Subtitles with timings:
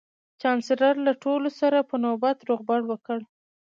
[0.41, 3.19] چانسلر له ټولو سره په نوبت روغبړ وکړ